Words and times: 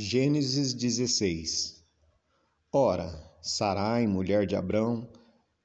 Gênesis 0.00 0.74
16 0.74 1.82
Ora, 2.72 3.10
Sarai, 3.42 4.06
mulher 4.06 4.46
de 4.46 4.54
Abrão, 4.54 5.10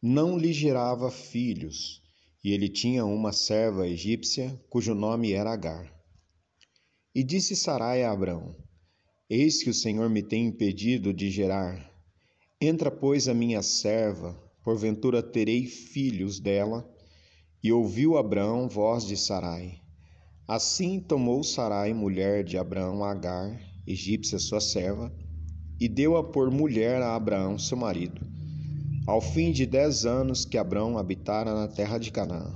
não 0.01 0.39
lhe 0.39 0.51
gerava 0.51 1.11
filhos, 1.11 2.01
e 2.43 2.51
ele 2.51 2.67
tinha 2.67 3.05
uma 3.05 3.31
serva 3.31 3.87
egípcia, 3.87 4.59
cujo 4.71 4.95
nome 4.95 5.33
era 5.33 5.53
Agar. 5.53 5.87
E 7.13 7.23
disse 7.23 7.55
Sarai 7.55 8.01
a 8.01 8.11
Abrão: 8.11 8.55
Eis 9.29 9.61
que 9.61 9.69
o 9.69 9.73
Senhor 9.73 10.09
me 10.09 10.23
tem 10.23 10.47
impedido 10.47 11.13
de 11.13 11.29
gerar. 11.29 11.87
Entra, 12.59 12.89
pois, 12.89 13.27
a 13.27 13.35
minha 13.35 13.61
serva, 13.61 14.33
porventura 14.63 15.21
terei 15.21 15.67
filhos 15.67 16.39
dela. 16.39 16.91
E 17.63 17.71
ouviu 17.71 18.17
Abrão 18.17 18.67
voz 18.67 19.05
de 19.05 19.15
Sarai. 19.15 19.79
Assim 20.47 20.99
tomou 20.99 21.43
Sarai, 21.43 21.93
mulher 21.93 22.43
de 22.43 22.57
Abrão, 22.57 23.03
Agar, 23.03 23.72
egípcia 23.85 24.39
sua 24.39 24.61
serva, 24.61 25.13
e 25.79 25.87
deu-a 25.87 26.23
por 26.23 26.49
mulher 26.49 27.01
a 27.01 27.15
Abraão, 27.15 27.57
seu 27.59 27.77
marido, 27.77 28.21
ao 29.05 29.19
fim 29.19 29.51
de 29.51 29.65
dez 29.65 30.05
anos 30.05 30.45
que 30.45 30.57
Abraão 30.57 30.97
habitara 30.97 31.53
na 31.53 31.67
terra 31.67 31.97
de 31.97 32.11
Canaã. 32.11 32.55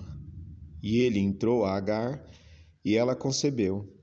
E 0.81 0.99
ele 0.99 1.19
entrou 1.19 1.65
a 1.65 1.75
Agar, 1.75 2.23
e 2.85 2.95
ela 2.95 3.15
concebeu. 3.15 3.93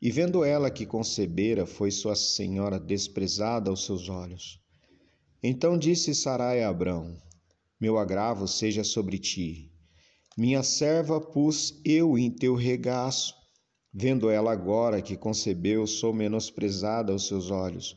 E 0.00 0.10
vendo 0.10 0.44
ela 0.44 0.70
que 0.70 0.86
concebera, 0.86 1.66
foi 1.66 1.90
sua 1.90 2.16
senhora 2.16 2.80
desprezada 2.80 3.70
aos 3.70 3.84
seus 3.84 4.08
olhos. 4.08 4.60
Então 5.42 5.78
disse 5.78 6.14
Sarai 6.14 6.62
a 6.62 6.68
Abrão: 6.68 7.14
Meu 7.80 7.98
agravo 7.98 8.48
seja 8.48 8.82
sobre 8.82 9.18
ti. 9.18 9.70
Minha 10.36 10.62
serva 10.62 11.20
pus 11.20 11.80
eu 11.84 12.18
em 12.18 12.30
teu 12.30 12.54
regaço 12.54 13.37
Vendo 13.92 14.28
ela 14.30 14.52
agora 14.52 15.00
que 15.00 15.16
concebeu, 15.16 15.86
sou 15.86 16.12
menosprezada 16.12 17.12
aos 17.12 17.26
seus 17.26 17.50
olhos. 17.50 17.96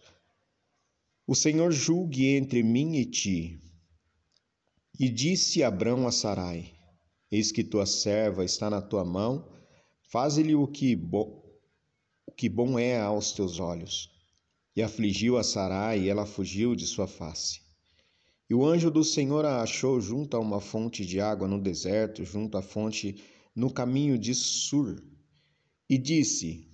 O 1.27 1.35
Senhor 1.35 1.71
julgue 1.71 2.27
entre 2.27 2.63
mim 2.63 2.95
e 2.95 3.05
ti. 3.05 3.59
E 4.99 5.09
disse 5.09 5.63
Abrão 5.63 6.07
a 6.07 6.11
Sarai: 6.11 6.73
Eis 7.31 7.51
que 7.51 7.63
tua 7.63 7.85
serva 7.85 8.43
está 8.43 8.69
na 8.69 8.81
tua 8.81 9.05
mão, 9.05 9.49
faze-lhe 10.09 10.55
o 10.55 10.67
que 10.67 10.95
o 12.25 12.31
que 12.31 12.49
bom 12.49 12.79
é 12.79 12.99
aos 12.99 13.33
teus 13.33 13.59
olhos. 13.59 14.09
E 14.75 14.81
afligiu 14.81 15.37
a 15.37 15.43
Sarai, 15.43 16.01
e 16.01 16.09
ela 16.09 16.25
fugiu 16.25 16.75
de 16.75 16.87
sua 16.87 17.07
face. 17.07 17.61
E 18.49 18.53
o 18.53 18.65
anjo 18.65 18.91
do 18.91 19.03
Senhor 19.03 19.45
a 19.45 19.61
achou 19.61 20.01
junto 20.01 20.35
a 20.35 20.39
uma 20.39 20.59
fonte 20.59 21.05
de 21.05 21.19
água 21.19 21.47
no 21.47 21.61
deserto, 21.61 22.23
junto 22.23 22.57
à 22.57 22.61
fonte 22.61 23.21
no 23.55 23.71
caminho 23.71 24.17
de 24.17 24.33
Sur. 24.35 25.01
E 25.91 25.97
disse: 25.97 26.69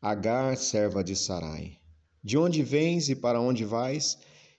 Agar, 0.00 0.56
serva 0.56 1.04
de 1.04 1.14
Sarai, 1.14 1.76
de 2.24 2.38
onde 2.38 2.62
vens 2.62 3.10
e 3.10 3.14
para 3.14 3.38
onde 3.38 3.66
vais? 3.66 4.16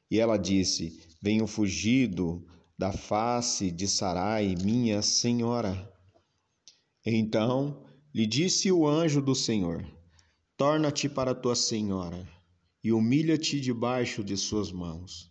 E 0.07 0.19
ela 0.19 0.37
disse: 0.37 1.01
Venho 1.19 1.47
fugido 1.47 2.45
da 2.77 2.93
face 2.93 3.71
de 3.71 3.87
Sarai, 3.87 4.53
minha 4.63 5.01
senhora. 5.01 5.91
Então 7.03 7.83
lhe 8.13 8.27
disse 8.27 8.71
o 8.71 8.87
anjo 8.87 9.19
do 9.19 9.33
Senhor: 9.33 9.83
Torna-te 10.55 11.09
para 11.09 11.33
tua 11.33 11.55
senhora 11.55 12.29
e 12.83 12.93
humilha-te 12.93 13.59
debaixo 13.59 14.23
de 14.23 14.37
suas 14.37 14.71
mãos. 14.71 15.27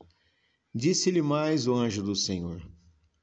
Disse-lhe 0.75 1.23
mais 1.23 1.69
o 1.69 1.75
anjo 1.75 2.03
do 2.03 2.17
Senhor: 2.17 2.61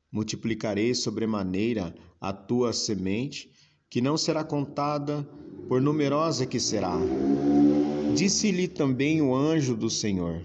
Multiplicarei 0.09 0.95
sobremaneira 0.95 1.93
a 2.21 2.31
tua 2.31 2.71
semente, 2.71 3.51
que 3.89 4.01
não 4.01 4.15
será 4.15 4.43
contada 4.43 5.27
por 5.67 5.81
numerosa 5.81 6.45
que 6.45 6.59
será. 6.59 6.97
Disse-lhe 8.15 8.67
também 8.67 9.21
o 9.21 9.35
anjo 9.35 9.75
do 9.75 9.89
Senhor: 9.89 10.41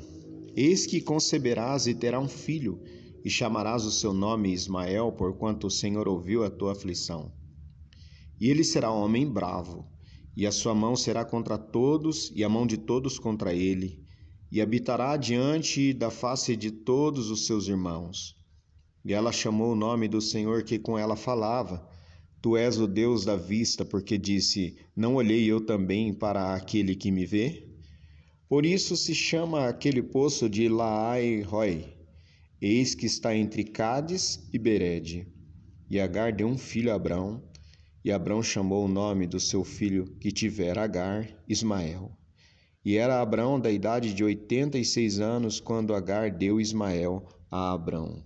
Eis 0.56 0.86
que 0.86 1.00
conceberás 1.00 1.86
e 1.86 1.94
terá 1.94 2.18
um 2.18 2.28
filho, 2.28 2.80
e 3.24 3.28
chamarás 3.28 3.84
o 3.84 3.90
seu 3.90 4.12
nome 4.12 4.52
Ismael, 4.52 5.12
porquanto 5.12 5.66
o 5.66 5.70
Senhor 5.70 6.08
ouviu 6.08 6.44
a 6.44 6.50
tua 6.50 6.72
aflição. 6.72 7.32
E 8.40 8.48
ele 8.48 8.64
será 8.64 8.90
homem 8.90 9.30
bravo, 9.30 9.86
e 10.36 10.46
a 10.46 10.52
sua 10.52 10.74
mão 10.74 10.96
será 10.96 11.24
contra 11.24 11.58
todos, 11.58 12.32
e 12.34 12.42
a 12.42 12.48
mão 12.48 12.66
de 12.66 12.78
todos 12.78 13.18
contra 13.18 13.52
ele, 13.54 14.02
e 14.50 14.60
habitará 14.60 15.16
diante 15.16 15.92
da 15.92 16.10
face 16.10 16.56
de 16.56 16.70
todos 16.70 17.30
os 17.30 17.46
seus 17.46 17.68
irmãos. 17.68 18.36
E 19.04 19.12
ela 19.12 19.32
chamou 19.32 19.72
o 19.72 19.76
nome 19.76 20.08
do 20.08 20.20
Senhor 20.20 20.62
que 20.62 20.78
com 20.78 20.98
ela 20.98 21.16
falava, 21.16 21.86
Tu 22.44 22.58
és 22.58 22.78
o 22.78 22.86
Deus 22.86 23.24
da 23.24 23.36
vista, 23.36 23.86
porque 23.86 24.18
disse: 24.18 24.76
Não 24.94 25.14
olhei 25.14 25.50
eu 25.50 25.64
também 25.64 26.12
para 26.12 26.54
aquele 26.54 26.94
que 26.94 27.10
me 27.10 27.24
vê? 27.24 27.66
Por 28.46 28.66
isso 28.66 28.98
se 28.98 29.14
chama 29.14 29.66
aquele 29.66 30.02
poço 30.02 30.46
de 30.46 30.68
Laai 30.68 31.40
Roi. 31.40 31.96
Eis 32.60 32.94
que 32.94 33.06
está 33.06 33.34
entre 33.34 33.64
Cádiz 33.64 34.46
e 34.52 34.58
Berede. 34.58 35.26
E 35.88 35.98
Agar 35.98 36.34
deu 36.34 36.46
um 36.46 36.58
filho 36.58 36.92
a 36.92 36.96
Abrão, 36.96 37.42
e 38.04 38.12
Abrão 38.12 38.42
chamou 38.42 38.84
o 38.84 38.88
nome 38.88 39.26
do 39.26 39.40
seu 39.40 39.64
filho 39.64 40.04
que 40.20 40.30
tivera 40.30 40.84
Agar, 40.84 41.26
Ismael. 41.48 42.12
E 42.84 42.98
era 42.98 43.22
Abrão 43.22 43.58
da 43.58 43.70
idade 43.70 44.12
de 44.12 44.22
oitenta 44.22 44.76
e 44.76 44.84
seis 44.84 45.18
anos 45.18 45.60
quando 45.60 45.94
Agar 45.94 46.30
deu 46.30 46.60
Ismael 46.60 47.26
a 47.50 47.72
Abrão. 47.72 48.22